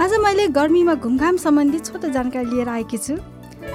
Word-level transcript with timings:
आज 0.00 0.12
मैले 0.22 0.46
गर्मीमा 0.54 0.94
घुमघाम 0.94 1.36
सम्बन्धी 1.36 1.78
छोटो 1.78 2.08
जानकारी 2.08 2.46
लिएर 2.46 2.68
आएकी 2.68 2.98
छु। 2.98 3.14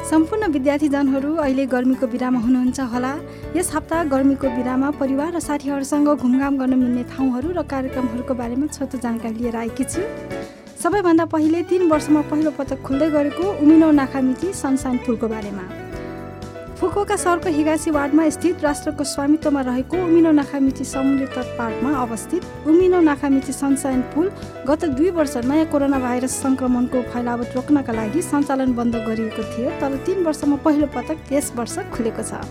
सम्पूर्ण 0.09 0.47
विद्यार्थीजनहरू 0.51 1.35
अहिले 1.35 1.65
गर्मीको 1.67 2.07
बिरामा 2.07 2.39
हुनुहुन्छ 2.39 2.79
होला। 2.93 3.11
यस 3.55 3.71
हप्ता 3.75 4.03
गर्मीको 4.07 4.47
बिरामा 4.55 4.91
परिवार 5.03 5.35
र 5.35 5.39
साथीहरूसँग 5.43 6.07
घुमघाम 6.15 6.57
गर्न 6.57 6.79
मिल्ने 6.79 7.03
ठाउँहरू 7.11 7.51
र 7.51 7.61
कार्यक्रमहरूको 7.67 8.33
बारेमा 8.39 8.67
छोटो 8.71 8.97
जानकारी 9.03 9.35
लिएर 9.35 9.55
आएकी 9.67 9.83
छु। 9.83 10.01
सबैभन्दा 10.79 11.25
पहिले 11.27 11.63
तिन 11.67 11.91
वर्षमा 11.91 12.21
पहिलो 12.31 12.51
पटक 12.55 12.79
खुल्दै 12.87 13.09
गरेको 13.11 13.43
उमिनो 13.59 13.91
नाखामिची 13.91 14.53
सनसाइन 14.55 14.97
पुलको 15.03 15.27
बारेमा। 15.27 15.82
फुकुका 16.79 17.15
सहरको 17.15 17.49
हिगासी 17.55 17.91
वार्डमा 17.91 18.23
स्थित 18.29 18.63
राष्ट्रको 18.63 19.03
स्वामित्वमा 19.03 19.61
रहेको 19.61 19.97
उमिनो 20.03 20.31
नाखामिची 20.31 20.83
समुद्री 20.85 21.25
तट 21.35 21.47
पार्कमा 21.57 21.91
अवस्थित 22.01 22.67
उमिनो 22.67 22.99
नाखामिची 23.01 23.53
सनसाइन 23.53 24.01
पुल 24.13 24.29
गत 24.67 24.85
दुई 24.97 25.09
वर्ष 25.17 25.37
नयाँ 25.45 25.65
कोरोना 25.71 25.99
भाइरस 25.99 26.41
सङ्क्रमणको 26.43 27.01
फैलावट 27.13 27.55
रोक्नका 27.55 27.93
लागि 27.93 28.21
सञ्चालन 28.21 28.73
बन्द 28.75 28.95
गरिएको 29.07 29.43
थियो 29.53 29.79
तर 29.79 29.97
तिन 30.05 30.23
वर्षमा 30.25 30.55
पहिलो 30.65 30.87
पटक 30.95 31.31
यस 31.33 31.51
वर्ष 31.55 31.77
खुलेको 31.93 32.23
छ। 32.29 32.41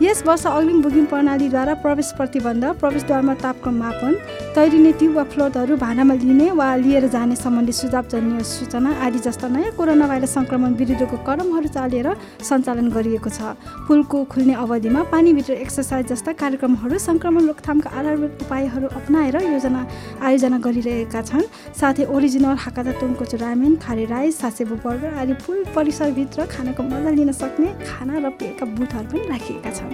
यस 0.00 0.22
वर्ष 0.26 0.46
अग्रिम 0.48 0.80
बुकिङ 0.82 1.04
प्रणालीद्वारा 1.06 1.72
प्रवेश 1.80 2.10
प्रतिबन्ध 2.18 2.64
प्रवेशद्वारमा 2.80 3.32
तापक्रम 3.40 3.74
मापन 3.78 4.14
तैरिने 4.54 4.92
ट्युब 4.98 5.16
वा 5.16 5.24
फ्लोटहरू 5.32 5.76
भाडामा 5.76 6.14
लिने 6.22 6.46
वा 6.56 6.68
लिएर 6.76 7.06
जाने 7.14 7.36
सम्बन्धी 7.36 7.72
सुझाव 7.72 8.06
जन्य 8.12 8.44
सूचना 8.50 8.90
आदि 9.06 9.18
जस्ता 9.26 9.48
नयाँ 9.48 9.72
कोरोना 9.76 10.06
भाइरस 10.08 10.32
सङ्क्रमण 10.34 10.74
विरुद्धको 10.80 11.16
कदमहरू 11.26 11.68
चालेर 11.76 12.08
सञ्चालन 12.48 12.88
गरिएको 12.96 13.30
छ। 13.30 13.52
पुलको 13.88 14.24
खुल्ने 14.32 14.54
अवधिमा 14.64 15.02
पानीभित्र 15.12 15.52
एक्सर्साइज 15.66 16.06
जस्ता 16.12 16.32
कार्यक्रमहरू 16.40 16.98
सङ्क्रमण 16.98 17.46
रोकथामका 17.52 17.90
आधारभूत 17.92 18.32
उपायहरू 18.42 18.86
अप्नाएर 18.96 19.36
योजना 19.52 19.84
आयोजना 20.24 20.58
गरिरहेका 20.64 21.22
छन्। 21.28 21.44
साथै 21.76 22.08
original 22.08 22.56
Hakata 22.64 22.96
tonkotsu 23.04 23.36
ramen 23.44 23.76
curry 23.84 24.04
rice 24.16 24.40
Sasebo 24.40 24.80
burger 24.80 25.12
आदि 25.20 25.34
पुल 25.44 25.62
परिसरभित्र 25.76 26.48
खानाको 26.56 26.88
मजा 26.88 27.10
लिन 27.20 27.32
सक्ने 27.44 27.68
खाना 27.84 28.14
र 28.24 28.34
पेयका 28.40 28.64
बुथहरू 28.74 29.08
पनि 29.12 29.28
राखिएका 29.28 29.70
छन्। 29.70 29.88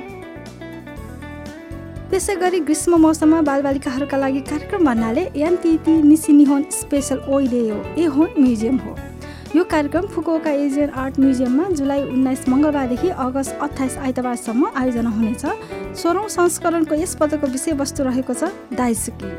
त्यसै 2.10 2.34
गरी 2.40 2.60
ग्रीष्म 2.66 2.96
मौसममा 3.02 3.40
बालबालिकाहरूका 3.42 4.16
लागि 4.16 4.40
कार्यक्रम 4.50 4.84
भन्नाले 4.84 5.22
एनटिटी 5.42 5.94
निसिनिहोन 6.02 6.62
स्पेसल 6.72 7.18
ओइडेयो 7.28 7.76
ए 7.98 8.04
होन 8.16 8.28
म्युजियम 8.38 8.76
हो। 8.78 8.94
यो 9.56 9.62
कार्यक्रम 9.64 10.06
फुकुओका 10.14 10.50
एजियन 10.62 10.90
आर्ट 11.02 11.18
म्युजियममा 11.20 11.64
जुलाई 11.76 12.02
उन्नाइस 12.04 12.48
मङ्गलबारदेखि 12.48 13.08
अगस्त 13.26 13.58
अठाइस 13.66 13.96
आइतबारसम्म 13.98 14.70
आयोजना 14.76 15.10
हुनेछ। 15.10 15.44
सोह्रौँ 16.02 16.28
संस्करणको 16.28 16.94
यस 16.94 17.14
पदको 17.20 17.46
विषयवस्तु 17.54 18.02
रहेको 18.04 18.34
छ 18.34 18.50
दाइसुकी। 18.76 19.30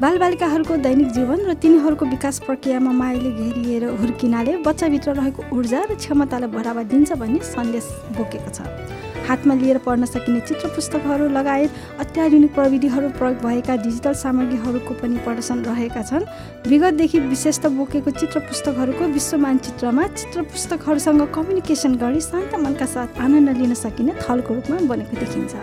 बालबालिकाहरूको 0.00 0.76
दैनिक 0.86 1.08
जीवन 1.16 1.38
र 1.48 1.54
तिनीहरूको 1.62 2.04
विकास 2.06 2.38
प्रक्रियामा 2.46 2.92
मायाले 3.00 3.30
घेरिएर 3.32 3.84
हुर्किनाले 4.00 4.56
बच्चाभित्र 4.62 5.14
रहेको 5.20 5.42
ऊर्जा 5.56 5.80
र 5.90 5.94
क्षमतालाई 5.96 6.50
बढावा 6.56 6.82
दिन्छ 6.92 7.12
भन्ने 7.20 7.40
सन्देश 7.44 7.86
बोकेको 8.16 8.50
छ। 8.56 9.13
हातमा 9.24 9.54
लिएर 9.54 9.78
पढ्न 9.78 10.04
सकिने 10.06 10.40
चित्र 10.40 10.68
पुस्तकहरू 10.74 11.28
लगायत 11.30 11.70
अत्याधुनिक 12.00 12.54
प्रविधिहरू 12.54 13.08
प्रयोग 13.18 13.36
भएका 13.42 13.76
डिजिटल 13.82 14.14
सामग्रीहरूको 14.14 14.94
पनि 14.94 15.16
प्रदर्शन 15.24 15.64
रहेका 15.64 16.02
छन्। 16.02 16.24
विगतदेखि 16.68 17.18
विशेषता 17.20 17.68
बोकेको 17.70 18.10
चित्र 18.12 18.40
पुस्तकहरूको 18.48 19.04
विश्व 19.12 19.36
मानचित्रमा 19.38 20.06
चित्र 20.10 20.42
पुस्तकहरूसँग 20.50 21.22
कम्युनिकेसन 21.34 21.94
गरी 21.96 22.20
शान्त 22.22 22.54
मनका 22.56 22.86
साथ 22.88 23.20
आनन्द 23.20 23.56
लिन 23.58 23.74
सकिने 23.76 24.12
थलको 24.20 24.54
रूपमा 24.54 24.76
बनेको 24.88 25.16
देखिन्छ। 25.16 25.54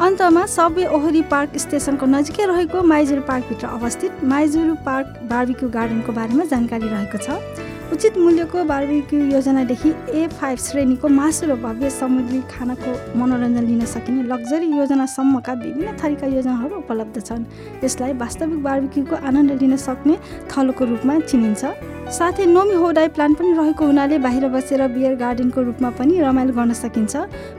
अन्तमा 0.00 0.44
सबवे 0.48 0.84
ओहरी 0.88 1.22
पार्क 1.30 1.56
स्टेसनको 1.58 2.06
नजिकै 2.06 2.44
रहेको 2.46 2.82
माइजुरू 2.82 3.22
पार्कभित्र 3.22 3.66
अवस्थित 3.68 4.24
माइजुरू 4.24 4.74
पार्क 4.86 5.18
बार्बिक्यू 5.30 5.68
गार्डनको 5.70 6.12
बारेमा 6.12 6.44
जानकारी 6.52 6.88
रहेको 6.88 7.18
छ। 7.18 7.68
उचित 7.92 8.16
मूल्यको 8.18 8.62
बार्बिक्यू 8.64 9.20
योजनादेखि 9.30 9.90
ए 10.14 10.26
फाइभ 10.30 10.58
श्रेणीको 10.58 11.08
मासु 11.10 11.46
र 11.46 11.54
भव्य 11.58 11.90
समुद्री 11.90 12.40
खानाको 12.46 13.18
मनोरञ्जन 13.18 13.64
लिन 13.66 13.84
सकिने 13.84 14.22
लग्जरी 14.30 14.66
योजनासम्मका 14.78 15.52
विभिन्न 15.52 15.96
थरीका 15.98 16.26
योजनाहरू 16.26 16.76
उपलब्ध 16.76 17.20
छन्। 17.20 17.44
यसलाई 17.84 18.12
वास्तविक 18.22 18.62
बार्बिक्यूको 18.62 19.16
आनन्द 19.26 19.50
लिन 19.62 19.76
सक्ने 19.76 20.16
थलोको 20.50 20.84
रूपमा 20.84 21.18
चिनिन्छ। 21.20 21.64
साथै 22.10 22.44
नोमी 22.46 22.74
होडाई 22.82 23.08
प्लान 23.16 23.34
पनि 23.38 23.50
रहेको 23.56 23.86
हुनाले 23.88 24.16
बाहिर 24.22 24.46
बसेर 24.54 24.80
बियर 24.94 25.14
गार्डनको 25.20 25.62
रूपमा 25.66 25.90
पनि 25.98 26.18
रमाइलो 26.20 26.52
गर्न 26.56 26.74
सकिन्छ। 26.78 27.14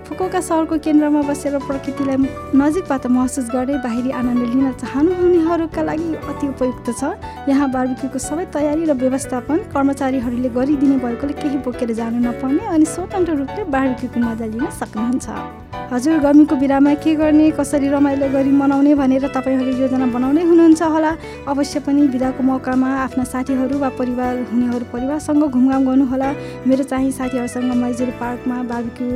फुकोका 0.07 0.41
सहरको 0.47 0.77
केन्द्रमा 0.87 1.21
बसेर 1.29 1.55
प्रकृतिलाई 1.67 2.17
नजिकबाट 2.61 3.07
महसुस 3.15 3.47
गर्दै 3.55 3.79
बाहिरी 3.87 4.11
आनन्द 4.19 4.43
लिन 4.51 4.75
चाहनुहुनेहरूका 4.83 5.81
लागि 5.89 6.11
अति 6.35 6.47
उपयुक्त 6.51 6.87
छ। 6.99 7.15
यहाँ 7.47 7.71
बार्बिक्यूको 7.71 8.19
सबै 8.27 8.45
तयारी 8.51 8.83
र 8.91 8.99
व्यवस्थापन 8.99 9.57
कर्मचारीहरूले 9.71 10.55
गरिदिने 10.59 10.97
भएकोले 10.99 11.41
केही 11.41 11.57
बोकेर 11.65 11.95
जानु 12.03 12.19
नपर्ने 12.27 12.63
अनि 12.75 12.85
स्वतन्त्र 12.95 13.41
रूपले 13.41 13.69
बार्बिक्यूको 13.71 14.19
मजा 14.27 14.45
लिन 14.51 14.67
सक्नुहुन्छ। 14.79 15.70
हजुर 15.91 16.19
गर्मीको 16.23 16.55
बिरामा 16.55 16.93
के 17.03 17.13
गर्ने 17.15 17.49
कसरी 17.51 17.87
रमाइलो 17.91 18.27
गरी 18.31 18.51
मनाउने 18.55 18.93
भनेर 18.95 19.27
तपाईँहरू 19.35 19.71
योजना 19.75 20.05
बनाउँदै 20.07 20.43
हुनुहुन्छ 20.47 20.81
होला। 20.87 21.11
अवश्य 21.51 21.79
पनि 21.83 22.07
बिदाको 22.07 22.43
मौकामा 22.43 22.89
आफ्ना 23.05 23.23
साथीहरू 23.27 23.75
वा 23.75 23.89
परिवार 23.99 24.37
हुनेहरू 24.51 24.85
परिवारसँग 24.87 25.43
घुमघाम 25.51 25.85
गर्नुहोला 25.85 26.29
मेरो 26.63 26.83
चाहिँ 26.87 27.11
साथीहरूसँग 27.11 27.73
मैजुरी 27.75 28.11
पार्कमा 28.23 28.61
बाबिक्यू 28.71 29.09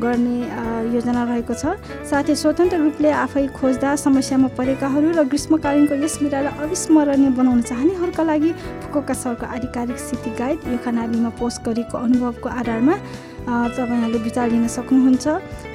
गर्ने 0.00 0.38
योजना 0.96 1.22
रहेको 1.28 1.52
छ। 1.52 1.76
साथै 2.08 2.34
स्वतन्त्र 2.34 2.80
रूपले 2.80 3.10
आफै 3.12 3.46
खोज्दा 3.52 3.90
समस्यामा 4.00 4.48
परेकाहरू 4.56 5.12
र 5.12 5.28
ग्रीष्मकालीनको 5.28 6.00
यस 6.00 6.16
बिरालाई 6.22 6.64
अविस्मरणीय 6.64 7.30
बनाउन 7.36 7.60
चाहनेहरूका 7.68 8.22
लागि 8.24 8.52
फुकोका 8.80 9.14
सरको 9.20 9.52
आधिकारिक 9.52 9.98
सिटी 10.00 10.32
गाइड 10.40 10.58
यो 10.72 10.78
खनाबीमा 10.80 11.36
पोस्ट 11.36 11.60
गरेको 11.68 11.98
अनुभवको 11.98 12.48
आधारमा 12.48 12.96
तपाईँहरूले 13.46 14.18
विचार 14.18 14.50
लिन 14.50 14.66
सक्नुहुन्छ। 14.68 15.26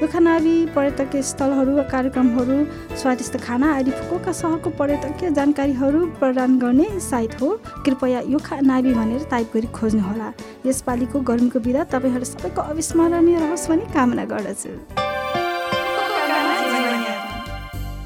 रुखानाबी 0.01 0.55
पर्यटकीय 0.75 1.21
स्थलहरू 1.21 1.73
कार्यक्रमहरू 1.91 2.57
स्वादिष्ट 2.95 3.37
खाना 3.37 3.67
आदि 3.75 3.91
फुकुका 3.91 4.31
सहरको 4.31 4.69
पर्यटकीय 4.79 5.31
जानकारीहरू 5.31 6.05
प्रदान 6.19 6.59
गर्ने 6.59 6.87
साइट 6.99 7.41
हो। 7.41 7.49
कृपया 7.85 8.19
यो 8.27 8.39
नाबी 8.61 8.93
भनेर 8.93 9.27
टाइप 9.31 9.51
गरी 9.53 9.67
खोज्नुहोला। 9.73 10.33
यसपालिको 10.65 11.19
गर्मीको 11.19 11.59
बिदा। 11.59 11.83
तपाईँहरू 11.93 12.25
सबैको 12.25 12.61
अविस्मरणीय 12.61 13.37
रहोस् 13.39 13.67
भन्ने 13.69 13.93
कामना 13.93 14.25
गर्दछु। 14.25 15.06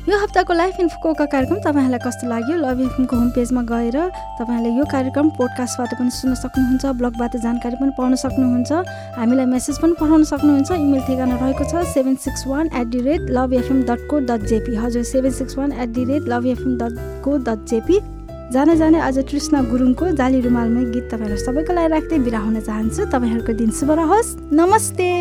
यो 0.09 0.17
हप्ताको 0.17 0.53
लाइफ 0.53 0.79
इन 0.79 0.87
फुकोका 0.89 1.25
कार्यक्रम 1.29 1.57
तपाईँहरूलाई 1.61 1.99
कस्तो 2.01 2.27
लाग्यो? 2.27 2.55
लभ 2.57 2.79
एफएमको 2.81 3.15
होम 3.15 3.29
पेजमा 3.31 3.61
गएर 3.69 3.97
तपाईँहरूले 4.41 4.69
यो 4.73 4.85
कार्यक्रम 4.89 5.29
पोडकास्टबाट 5.37 5.93
पनि 5.93 6.09
सुन्न 6.09 6.33
सक्नुहुन्छ 6.41 6.85
ब्लगबाट 6.97 7.35
जानकारी 7.37 7.75
पनि 7.77 7.91
पाउन 7.97 8.15
सक्नुहुन्छ 8.17 8.71
हामीलाई 9.21 9.45
मेसेज 9.45 9.77
पनि 9.77 9.93
पठाउन 10.01 10.23
सक्नुहुन्छ। 10.25 10.71
इमेल 10.73 11.01
ठेगाना 11.05 11.35
रहेको 11.37 11.63
छ 11.69 11.85
seven 11.93 12.15
six 12.17 12.47
one 12.49 12.73
eight 12.81 12.87
the 12.89 13.01
rate 13.05 13.29
love 13.29 13.53
FM 13.53 13.83
dot 13.85 14.01
co 14.09 14.19
dot 14.25 14.41
JP 14.49 14.75
हजुर 14.81 15.03
seven 15.05 15.31
six 15.37 15.57
one 15.57 15.71
eight 15.71 15.89
the 15.93 16.03
rate 16.09 16.23
love 16.33 16.45
FM 16.49 16.77
dot 16.81 16.97
co 17.21 17.37
dot 17.45 17.69
JP 17.69 18.01
जाने 18.57 18.75
जाने 18.81 18.99
आज 19.05 19.23
कृष्ण 19.29 19.63
गुरुङको 19.69 20.11
जाली 20.17 20.41
रुमालमै 20.41 20.91
गीत 20.91 21.13
तपाईँहरू 21.13 21.37
सबैको 21.45 21.73
लागि 21.77 21.93
राख्दै 21.93 22.19
बिरा 22.25 22.39
हुन 22.41 22.59
चाहन्छु। 22.59 23.05
तपाईँहरूको 23.13 23.53
दिन 23.53 23.69
शुभ 23.69 23.91
रहोस्। 24.01 24.35
नमस्ते। 24.49 25.11